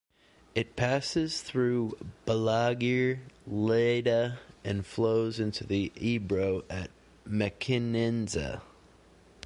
[0.55, 1.95] It passes through
[2.25, 6.89] Balaguer, Lleida and flows into the Ebro at
[7.23, 8.63] Mequinenza.